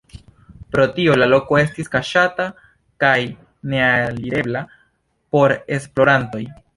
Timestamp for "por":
5.37-5.55